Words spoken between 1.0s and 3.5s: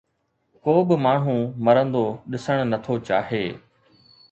ماڻهو مرندو ڏسڻ نٿو چاهي